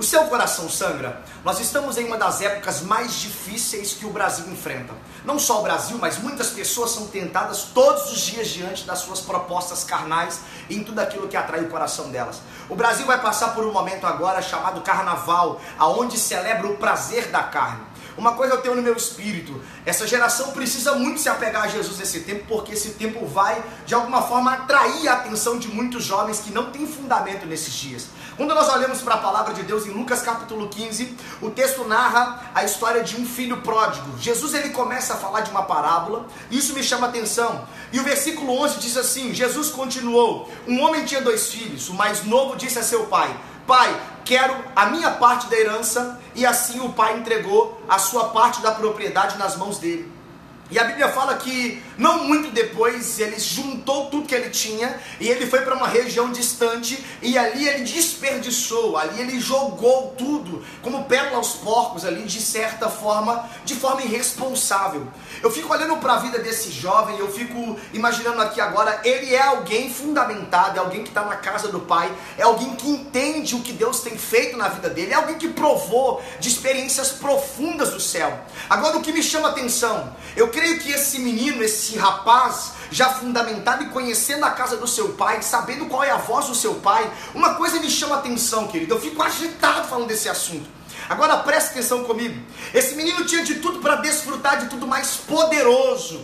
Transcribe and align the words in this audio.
O 0.00 0.02
seu 0.02 0.24
coração 0.28 0.66
sangra? 0.66 1.20
Nós 1.44 1.60
estamos 1.60 1.98
em 1.98 2.06
uma 2.06 2.16
das 2.16 2.40
épocas 2.40 2.80
mais 2.80 3.20
difíceis 3.20 3.92
que 3.92 4.06
o 4.06 4.10
Brasil 4.10 4.50
enfrenta. 4.50 4.94
Não 5.26 5.38
só 5.38 5.60
o 5.60 5.62
Brasil, 5.62 5.98
mas 6.00 6.16
muitas 6.16 6.48
pessoas 6.48 6.92
são 6.92 7.08
tentadas 7.08 7.64
todos 7.74 8.10
os 8.10 8.18
dias 8.18 8.48
diante 8.48 8.84
das 8.84 9.00
suas 9.00 9.20
propostas 9.20 9.84
carnais 9.84 10.40
em 10.70 10.82
tudo 10.82 11.00
aquilo 11.00 11.28
que 11.28 11.36
atrai 11.36 11.60
o 11.60 11.68
coração 11.68 12.08
delas. 12.08 12.40
O 12.70 12.74
Brasil 12.74 13.04
vai 13.04 13.20
passar 13.20 13.54
por 13.54 13.62
um 13.62 13.72
momento 13.74 14.06
agora 14.06 14.40
chamado 14.40 14.80
carnaval, 14.80 15.60
aonde 15.78 16.18
celebra 16.18 16.66
o 16.66 16.78
prazer 16.78 17.26
da 17.26 17.42
carne. 17.42 17.89
Uma 18.20 18.32
coisa 18.34 18.52
eu 18.52 18.60
tenho 18.60 18.74
no 18.74 18.82
meu 18.82 18.94
espírito: 18.94 19.62
essa 19.86 20.06
geração 20.06 20.50
precisa 20.50 20.94
muito 20.94 21.18
se 21.18 21.28
apegar 21.30 21.62
a 21.64 21.68
Jesus 21.68 21.98
nesse 21.98 22.20
tempo, 22.20 22.44
porque 22.46 22.74
esse 22.74 22.90
tempo 22.90 23.24
vai, 23.24 23.64
de 23.86 23.94
alguma 23.94 24.20
forma, 24.20 24.52
atrair 24.52 25.08
a 25.08 25.14
atenção 25.14 25.58
de 25.58 25.68
muitos 25.68 26.04
jovens 26.04 26.40
que 26.40 26.52
não 26.52 26.70
têm 26.70 26.86
fundamento 26.86 27.46
nesses 27.46 27.72
dias. 27.72 28.08
Quando 28.36 28.54
nós 28.54 28.68
olhamos 28.68 29.00
para 29.00 29.14
a 29.14 29.18
palavra 29.18 29.54
de 29.54 29.62
Deus 29.62 29.86
em 29.86 29.90
Lucas 29.90 30.20
capítulo 30.20 30.68
15, 30.68 31.16
o 31.40 31.50
texto 31.50 31.82
narra 31.84 32.50
a 32.54 32.62
história 32.62 33.02
de 33.02 33.16
um 33.16 33.24
filho 33.24 33.62
pródigo. 33.62 34.18
Jesus 34.18 34.52
ele 34.52 34.68
começa 34.68 35.14
a 35.14 35.16
falar 35.16 35.40
de 35.40 35.50
uma 35.50 35.62
parábola, 35.62 36.26
isso 36.50 36.74
me 36.74 36.82
chama 36.82 37.06
atenção. 37.06 37.66
E 37.90 37.98
o 37.98 38.04
versículo 38.04 38.52
11 38.52 38.80
diz 38.80 38.98
assim: 38.98 39.32
Jesus 39.32 39.70
continuou: 39.70 40.52
Um 40.68 40.78
homem 40.82 41.06
tinha 41.06 41.22
dois 41.22 41.48
filhos, 41.48 41.88
o 41.88 41.94
mais 41.94 42.22
novo 42.22 42.54
disse 42.54 42.78
a 42.78 42.82
seu 42.82 43.06
pai: 43.06 43.34
Pai, 43.66 43.98
quero 44.26 44.54
a 44.76 44.86
minha 44.86 45.10
parte 45.12 45.48
da 45.48 45.56
herança, 45.56 46.19
e 46.34 46.46
assim 46.46 46.80
o 46.80 46.90
pai 46.90 47.18
entregou 47.18 47.80
a 47.88 47.98
sua 47.98 48.28
parte 48.30 48.60
da 48.60 48.72
propriedade 48.72 49.38
nas 49.38 49.56
mãos 49.56 49.78
dele. 49.78 50.10
E 50.70 50.78
a 50.78 50.84
Bíblia 50.84 51.08
fala 51.08 51.34
que 51.36 51.82
não 52.00 52.24
muito 52.24 52.50
depois 52.50 53.20
ele 53.20 53.38
juntou 53.38 54.06
tudo 54.06 54.26
que 54.26 54.34
ele 54.34 54.48
tinha 54.48 54.98
e 55.20 55.28
ele 55.28 55.46
foi 55.46 55.60
para 55.60 55.74
uma 55.74 55.86
região 55.86 56.32
distante 56.32 57.04
e 57.20 57.36
ali 57.36 57.68
ele 57.68 57.84
desperdiçou, 57.84 58.96
ali 58.96 59.20
ele 59.20 59.38
jogou 59.38 60.14
tudo 60.16 60.64
como 60.80 61.04
pérola 61.04 61.36
aos 61.36 61.52
porcos 61.52 62.06
ali 62.06 62.22
de 62.22 62.40
certa 62.40 62.88
forma, 62.88 63.48
de 63.66 63.74
forma 63.74 64.00
irresponsável. 64.00 65.06
Eu 65.42 65.50
fico 65.50 65.70
olhando 65.72 65.98
para 65.98 66.14
a 66.14 66.18
vida 66.18 66.38
desse 66.38 66.70
jovem, 66.70 67.18
eu 67.18 67.30
fico 67.30 67.78
imaginando 67.92 68.40
aqui 68.40 68.62
agora, 68.62 69.02
ele 69.04 69.34
é 69.34 69.42
alguém 69.42 69.92
fundamentado, 69.92 70.78
é 70.78 70.80
alguém 70.80 71.02
que 71.02 71.10
está 71.10 71.24
na 71.26 71.36
casa 71.36 71.68
do 71.68 71.80
pai, 71.80 72.10
é 72.38 72.42
alguém 72.44 72.74
que 72.76 72.88
entende 72.88 73.54
o 73.54 73.60
que 73.60 73.72
Deus 73.72 74.00
tem 74.00 74.16
feito 74.16 74.56
na 74.56 74.68
vida 74.68 74.88
dele, 74.88 75.12
é 75.12 75.16
alguém 75.16 75.36
que 75.36 75.48
provou 75.48 76.22
de 76.38 76.48
experiências 76.48 77.10
profundas 77.10 77.90
do 77.90 78.00
céu. 78.00 78.40
Agora 78.70 78.96
o 78.96 79.02
que 79.02 79.12
me 79.12 79.22
chama 79.22 79.48
a 79.48 79.50
atenção, 79.50 80.16
eu 80.34 80.48
creio 80.48 80.78
que 80.78 80.90
esse 80.90 81.18
menino, 81.18 81.62
esse 81.62 81.89
rapaz, 81.96 82.72
já 82.90 83.08
fundamentado 83.10 83.84
e 83.84 83.88
conhecendo 83.88 84.44
a 84.44 84.50
casa 84.50 84.76
do 84.76 84.86
seu 84.86 85.10
pai, 85.10 85.42
sabendo 85.42 85.86
qual 85.86 86.02
é 86.04 86.10
a 86.10 86.16
voz 86.16 86.46
do 86.46 86.54
seu 86.54 86.74
pai, 86.76 87.10
uma 87.34 87.54
coisa 87.54 87.78
me 87.80 87.90
chama 87.90 88.16
atenção, 88.16 88.68
querido. 88.68 88.94
Eu 88.94 89.00
fico 89.00 89.22
agitado 89.22 89.88
falando 89.88 90.08
desse 90.08 90.28
assunto. 90.28 90.68
Agora 91.08 91.38
preste 91.38 91.70
atenção 91.70 92.04
comigo. 92.04 92.40
Esse 92.72 92.94
menino 92.94 93.24
tinha 93.24 93.42
de 93.42 93.56
tudo 93.56 93.80
para 93.80 93.96
desfrutar 93.96 94.58
de 94.58 94.66
tudo 94.68 94.86
mais 94.86 95.16
poderoso 95.16 96.20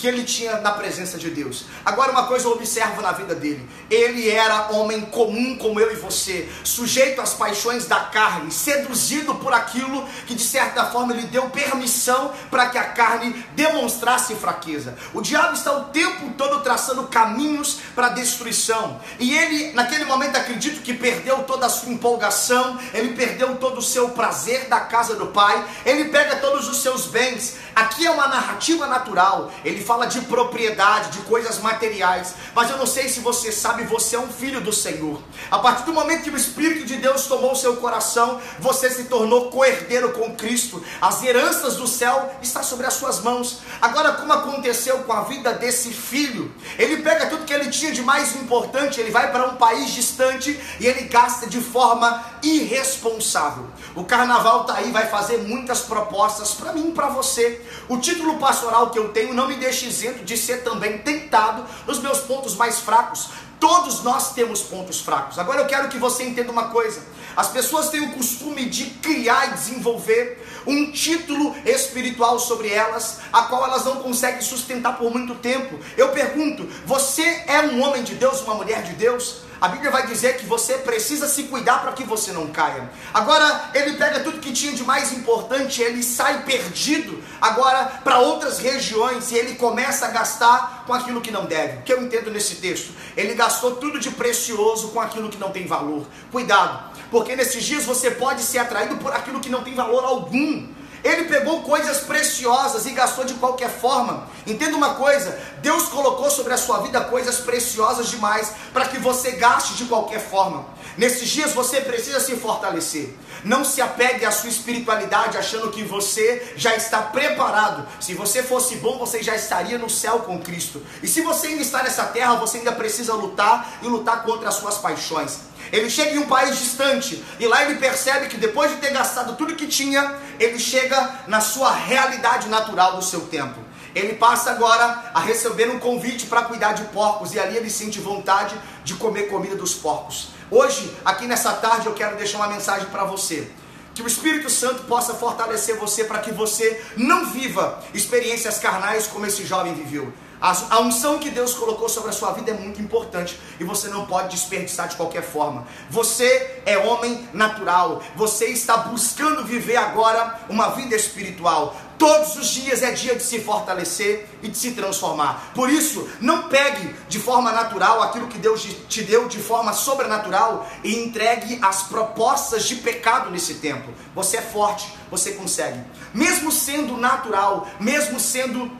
que 0.00 0.06
ele 0.06 0.24
tinha 0.24 0.56
na 0.60 0.70
presença 0.70 1.18
de 1.18 1.28
Deus. 1.28 1.66
Agora, 1.84 2.10
uma 2.10 2.26
coisa 2.26 2.46
eu 2.46 2.52
observo 2.52 3.02
na 3.02 3.12
vida 3.12 3.34
dele: 3.34 3.68
ele 3.90 4.30
era 4.30 4.72
homem 4.72 5.02
comum 5.02 5.56
como 5.56 5.78
eu 5.78 5.92
e 5.92 5.96
você, 5.96 6.48
sujeito 6.64 7.20
às 7.20 7.34
paixões 7.34 7.86
da 7.86 8.00
carne, 8.00 8.50
seduzido 8.50 9.34
por 9.34 9.52
aquilo 9.52 10.08
que 10.26 10.34
de 10.34 10.42
certa 10.42 10.86
forma 10.86 11.12
lhe 11.12 11.26
deu 11.26 11.50
permissão 11.50 12.32
para 12.50 12.70
que 12.70 12.78
a 12.78 12.84
carne 12.84 13.44
demonstrasse 13.54 14.34
fraqueza. 14.36 14.96
O 15.12 15.20
diabo 15.20 15.52
está 15.52 15.76
o 15.76 15.84
tempo 15.84 16.32
todo 16.36 16.62
traçando 16.62 17.06
caminhos 17.08 17.80
para 17.94 18.06
a 18.06 18.10
destruição, 18.10 18.98
e 19.18 19.36
ele, 19.36 19.72
naquele 19.72 20.06
momento, 20.06 20.36
acredito 20.36 20.80
que 20.80 20.94
perdeu 20.94 21.42
toda 21.42 21.66
a 21.66 21.68
sua 21.68 21.92
empolgação, 21.92 22.78
ele 22.94 23.12
perdeu 23.12 23.56
todo 23.56 23.78
o 23.78 23.82
seu 23.82 24.08
prazer 24.10 24.66
da 24.66 24.80
casa 24.80 25.14
do 25.14 25.26
pai, 25.26 25.62
ele 25.84 26.06
pega 26.06 26.36
todos 26.36 26.68
os 26.68 26.78
seus 26.78 27.06
bens. 27.06 27.56
Aqui 27.74 28.06
é 28.06 28.10
uma 28.10 28.28
narrativa 28.28 28.86
natural, 28.86 29.52
ele 29.62 29.89
fala 29.90 30.06
de 30.06 30.20
propriedade, 30.20 31.18
de 31.18 31.24
coisas 31.24 31.58
materiais. 31.58 32.36
Mas 32.54 32.70
eu 32.70 32.78
não 32.78 32.86
sei 32.86 33.08
se 33.08 33.18
você 33.18 33.50
sabe, 33.50 33.82
você 33.82 34.14
é 34.14 34.20
um 34.20 34.28
filho 34.28 34.60
do 34.60 34.72
Senhor. 34.72 35.20
A 35.50 35.58
partir 35.58 35.82
do 35.82 35.92
momento 35.92 36.22
que 36.22 36.30
o 36.30 36.36
Espírito 36.36 36.86
de 36.86 36.94
Deus 36.94 37.26
tomou 37.26 37.56
seu 37.56 37.74
coração, 37.78 38.40
você 38.60 38.88
se 38.88 39.06
tornou 39.06 39.50
coerdeiro 39.50 40.12
com 40.12 40.36
Cristo. 40.36 40.80
As 41.00 41.24
heranças 41.24 41.74
do 41.74 41.88
céu 41.88 42.32
estão 42.40 42.62
sobre 42.62 42.86
as 42.86 42.94
suas 42.94 43.18
mãos. 43.18 43.62
Agora, 43.82 44.12
como 44.12 44.32
aconteceu 44.32 45.00
com 45.00 45.12
a 45.12 45.22
vida 45.22 45.54
desse 45.54 45.90
filho? 45.90 46.54
Ele 46.78 46.98
pega 46.98 47.26
tudo 47.26 47.44
que 47.44 47.52
ele 47.52 47.68
tinha 47.68 47.90
de 47.90 48.02
mais 48.02 48.36
importante, 48.36 49.00
ele 49.00 49.10
vai 49.10 49.32
para 49.32 49.48
um 49.48 49.56
país 49.56 49.90
distante 49.90 50.56
e 50.78 50.86
ele 50.86 51.08
gasta 51.08 51.48
de 51.48 51.60
forma 51.60 52.24
irresponsável. 52.44 53.66
O 53.96 54.04
carnaval 54.04 54.62
tá 54.66 54.76
aí, 54.76 54.92
vai 54.92 55.08
fazer 55.08 55.38
muitas 55.38 55.80
propostas 55.80 56.54
para 56.54 56.72
mim 56.72 56.90
e 56.90 56.92
para 56.92 57.08
você. 57.08 57.60
O 57.88 57.98
título 57.98 58.38
pastoral 58.38 58.90
que 58.90 58.98
eu 59.00 59.08
tenho 59.08 59.34
não 59.34 59.48
me 59.48 59.56
deixa 59.56 59.79
isento 59.86 60.24
de 60.24 60.36
ser 60.36 60.62
também 60.62 60.98
tentado 60.98 61.64
nos 61.86 61.98
meus 61.98 62.20
pontos 62.20 62.54
mais 62.56 62.80
fracos. 62.80 63.30
Todos 63.58 64.02
nós 64.02 64.32
temos 64.32 64.62
pontos 64.62 65.00
fracos. 65.00 65.38
Agora 65.38 65.60
eu 65.60 65.66
quero 65.66 65.88
que 65.88 65.98
você 65.98 66.24
entenda 66.24 66.50
uma 66.50 66.68
coisa. 66.68 67.02
As 67.36 67.48
pessoas 67.48 67.90
têm 67.90 68.00
o 68.00 68.12
costume 68.12 68.64
de 68.66 68.86
criar 68.86 69.48
e 69.48 69.54
desenvolver 69.54 70.46
um 70.66 70.90
título 70.90 71.54
espiritual 71.64 72.38
sobre 72.38 72.68
elas, 72.68 73.18
a 73.32 73.42
qual 73.42 73.64
elas 73.64 73.84
não 73.84 73.96
conseguem 73.96 74.40
sustentar 74.40 74.96
por 74.96 75.10
muito 75.10 75.34
tempo. 75.36 75.78
Eu 75.96 76.08
pergunto: 76.08 76.66
você 76.86 77.44
é 77.46 77.60
um 77.62 77.82
homem 77.82 78.02
de 78.02 78.14
Deus, 78.14 78.40
uma 78.40 78.54
mulher 78.54 78.82
de 78.82 78.94
Deus? 78.94 79.42
A 79.60 79.68
Bíblia 79.68 79.90
vai 79.90 80.06
dizer 80.06 80.38
que 80.38 80.46
você 80.46 80.78
precisa 80.78 81.28
se 81.28 81.42
cuidar 81.44 81.82
para 81.82 81.92
que 81.92 82.02
você 82.02 82.32
não 82.32 82.46
caia. 82.46 82.90
Agora, 83.12 83.70
ele 83.74 83.92
pega 83.92 84.20
tudo 84.20 84.40
que 84.40 84.52
tinha 84.52 84.72
de 84.72 84.82
mais 84.82 85.12
importante, 85.12 85.82
ele 85.82 86.02
sai 86.02 86.44
perdido 86.44 87.22
agora 87.38 88.00
para 88.02 88.20
outras 88.20 88.58
regiões 88.58 89.30
e 89.30 89.34
ele 89.34 89.56
começa 89.56 90.06
a 90.06 90.10
gastar 90.10 90.84
com 90.86 90.94
aquilo 90.94 91.20
que 91.20 91.30
não 91.30 91.44
deve. 91.44 91.78
O 91.78 91.82
que 91.82 91.92
eu 91.92 92.02
entendo 92.02 92.30
nesse 92.30 92.56
texto? 92.56 92.94
Ele 93.14 93.34
gastou 93.34 93.76
tudo 93.76 94.00
de 94.00 94.10
precioso 94.10 94.88
com 94.88 95.00
aquilo 95.00 95.28
que 95.28 95.36
não 95.36 95.50
tem 95.50 95.66
valor. 95.66 96.06
Cuidado, 96.32 96.94
porque 97.10 97.36
nesses 97.36 97.62
dias 97.62 97.84
você 97.84 98.10
pode 98.10 98.40
ser 98.40 98.58
atraído 98.58 98.96
por 98.96 99.12
aquilo 99.12 99.40
que 99.40 99.50
não 99.50 99.62
tem 99.62 99.74
valor 99.74 100.04
algum. 100.04 100.79
Ele 101.02 101.24
pegou 101.24 101.62
coisas 101.62 101.98
preciosas 102.00 102.86
e 102.86 102.90
gastou 102.90 103.24
de 103.24 103.34
qualquer 103.34 103.70
forma. 103.70 104.28
Entenda 104.46 104.76
uma 104.76 104.94
coisa: 104.94 105.38
Deus 105.62 105.84
colocou 105.84 106.30
sobre 106.30 106.52
a 106.52 106.58
sua 106.58 106.78
vida 106.80 107.00
coisas 107.02 107.38
preciosas 107.38 108.08
demais 108.08 108.52
para 108.72 108.86
que 108.86 108.98
você 108.98 109.32
gaste 109.32 109.74
de 109.74 109.86
qualquer 109.86 110.20
forma. 110.20 110.66
Nesses 110.96 111.28
dias 111.28 111.52
você 111.52 111.80
precisa 111.80 112.20
se 112.20 112.36
fortalecer. 112.36 113.14
Não 113.44 113.64
se 113.64 113.80
apegue 113.80 114.26
à 114.26 114.30
sua 114.30 114.50
espiritualidade 114.50 115.38
achando 115.38 115.70
que 115.70 115.82
você 115.82 116.52
já 116.56 116.74
está 116.76 117.00
preparado. 117.00 117.86
Se 118.00 118.12
você 118.14 118.42
fosse 118.42 118.76
bom, 118.76 118.98
você 118.98 119.22
já 119.22 119.34
estaria 119.34 119.78
no 119.78 119.88
céu 119.88 120.20
com 120.20 120.40
Cristo. 120.40 120.82
E 121.02 121.08
se 121.08 121.22
você 121.22 121.48
ainda 121.48 121.62
está 121.62 121.82
nessa 121.82 122.04
terra, 122.04 122.34
você 122.34 122.58
ainda 122.58 122.72
precisa 122.72 123.14
lutar 123.14 123.78
e 123.82 123.86
lutar 123.86 124.24
contra 124.24 124.48
as 124.48 124.56
suas 124.56 124.76
paixões. 124.76 125.49
Ele 125.72 125.88
chega 125.88 126.12
em 126.12 126.18
um 126.18 126.26
país 126.26 126.58
distante 126.58 127.22
e 127.38 127.46
lá 127.46 127.64
ele 127.64 127.76
percebe 127.76 128.28
que 128.28 128.36
depois 128.36 128.70
de 128.70 128.78
ter 128.78 128.92
gastado 128.92 129.36
tudo 129.36 129.54
que 129.54 129.66
tinha, 129.66 130.14
ele 130.38 130.58
chega 130.58 131.20
na 131.26 131.40
sua 131.40 131.72
realidade 131.72 132.48
natural 132.48 132.96
do 132.96 133.02
seu 133.02 133.20
tempo. 133.22 133.60
Ele 133.94 134.14
passa 134.14 134.50
agora 134.50 135.10
a 135.12 135.20
receber 135.20 135.68
um 135.68 135.78
convite 135.78 136.26
para 136.26 136.42
cuidar 136.42 136.72
de 136.72 136.84
porcos 136.84 137.34
e 137.34 137.40
ali 137.40 137.56
ele 137.56 137.70
sente 137.70 137.98
vontade 137.98 138.54
de 138.84 138.94
comer 138.94 139.24
comida 139.28 139.56
dos 139.56 139.74
porcos. 139.74 140.28
Hoje, 140.50 140.96
aqui 141.04 141.26
nessa 141.26 141.52
tarde, 141.54 141.86
eu 141.86 141.94
quero 141.94 142.16
deixar 142.16 142.38
uma 142.38 142.48
mensagem 142.48 142.88
para 142.88 143.04
você. 143.04 143.50
Que 143.94 144.02
o 144.02 144.06
Espírito 144.06 144.48
Santo 144.48 144.84
possa 144.84 145.14
fortalecer 145.14 145.76
você 145.76 146.04
para 146.04 146.20
que 146.20 146.30
você 146.30 146.82
não 146.96 147.26
viva 147.26 147.82
experiências 147.92 148.58
carnais 148.58 149.06
como 149.06 149.26
esse 149.26 149.44
jovem 149.44 149.74
viveu. 149.74 150.12
A, 150.40 150.80
unção 150.80 151.18
que 151.18 151.28
Deus 151.28 151.52
colocou 151.52 151.88
sobre 151.88 152.08
a 152.08 152.12
sua 152.12 152.32
vida 152.32 152.50
é 152.50 152.54
muito 152.54 152.80
importante 152.80 153.38
e 153.58 153.64
você 153.64 153.88
não 153.88 154.06
pode 154.06 154.30
desperdiçar 154.30 154.88
de 154.88 154.96
qualquer 154.96 155.22
forma. 155.22 155.66
Você 155.90 156.62
é 156.64 156.78
homem 156.78 157.28
natural, 157.34 158.02
você 158.16 158.46
está 158.46 158.78
buscando 158.78 159.44
viver 159.44 159.76
agora 159.76 160.40
uma 160.48 160.70
vida 160.70 160.96
espiritual. 160.96 161.76
Todos 161.98 162.36
os 162.36 162.48
dias 162.48 162.82
é 162.82 162.92
dia 162.92 163.14
de 163.14 163.22
se 163.22 163.40
fortalecer 163.40 164.26
e 164.42 164.48
de 164.48 164.56
se 164.56 164.70
transformar. 164.70 165.52
Por 165.54 165.68
isso, 165.68 166.08
não 166.18 166.48
pegue 166.48 166.96
de 167.10 167.18
forma 167.18 167.52
natural 167.52 168.02
aquilo 168.02 168.26
que 168.26 168.38
Deus 168.38 168.66
te 168.88 169.02
deu 169.02 169.28
de 169.28 169.36
forma 169.36 169.74
sobrenatural 169.74 170.66
e 170.82 170.96
entregue 170.96 171.58
as 171.60 171.82
propostas 171.82 172.64
de 172.64 172.76
pecado 172.76 173.30
nesse 173.30 173.56
tempo. 173.56 173.92
Você 174.14 174.38
é 174.38 174.40
forte, 174.40 174.90
você 175.10 175.32
consegue. 175.32 175.78
Mesmo 176.14 176.50
sendo 176.50 176.96
natural, 176.96 177.68
mesmo 177.78 178.18
sendo 178.18 178.72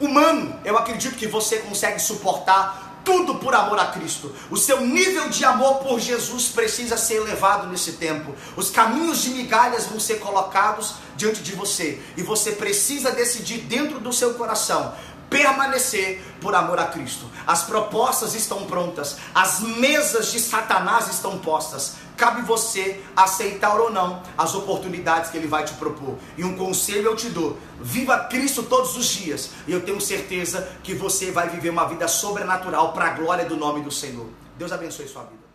humano, 0.00 0.58
eu 0.64 0.76
acredito 0.76 1.16
que 1.16 1.26
você 1.26 1.58
consegue 1.58 1.98
suportar 2.00 2.92
tudo 3.04 3.36
por 3.36 3.54
amor 3.54 3.78
a 3.78 3.86
Cristo. 3.86 4.34
O 4.50 4.56
seu 4.56 4.80
nível 4.80 5.28
de 5.28 5.44
amor 5.44 5.76
por 5.76 5.98
Jesus 5.98 6.48
precisa 6.48 6.96
ser 6.96 7.16
elevado 7.16 7.66
nesse 7.66 7.92
tempo. 7.92 8.34
Os 8.56 8.70
caminhos 8.70 9.22
de 9.22 9.30
migalhas 9.30 9.86
vão 9.86 9.98
ser 9.98 10.20
colocados 10.20 10.94
diante 11.16 11.42
de 11.42 11.52
você 11.52 12.00
e 12.16 12.22
você 12.22 12.52
precisa 12.52 13.10
decidir 13.10 13.58
dentro 13.62 13.98
do 13.98 14.12
seu 14.12 14.34
coração 14.34 14.94
permanecer 15.32 16.22
por 16.42 16.54
amor 16.54 16.78
a 16.78 16.86
Cristo. 16.86 17.24
As 17.46 17.62
propostas 17.62 18.34
estão 18.34 18.66
prontas, 18.66 19.16
as 19.34 19.60
mesas 19.60 20.30
de 20.30 20.38
Satanás 20.38 21.08
estão 21.08 21.38
postas. 21.38 21.94
Cabe 22.22 22.42
você 22.42 23.02
aceitar 23.16 23.80
ou 23.80 23.90
não 23.90 24.22
as 24.38 24.54
oportunidades 24.54 25.28
que 25.28 25.36
ele 25.36 25.48
vai 25.48 25.64
te 25.64 25.74
propor. 25.74 26.16
E 26.38 26.44
um 26.44 26.56
conselho 26.56 27.06
eu 27.06 27.16
te 27.16 27.28
dou: 27.28 27.58
viva 27.80 28.16
Cristo 28.26 28.62
todos 28.62 28.96
os 28.96 29.06
dias, 29.06 29.50
e 29.66 29.72
eu 29.72 29.80
tenho 29.80 30.00
certeza 30.00 30.70
que 30.84 30.94
você 30.94 31.32
vai 31.32 31.48
viver 31.48 31.70
uma 31.70 31.84
vida 31.88 32.06
sobrenatural 32.06 32.92
para 32.92 33.06
a 33.06 33.10
glória 33.10 33.44
do 33.44 33.56
nome 33.56 33.80
do 33.80 33.90
Senhor. 33.90 34.28
Deus 34.56 34.70
abençoe 34.70 35.08
sua 35.08 35.24
vida. 35.24 35.51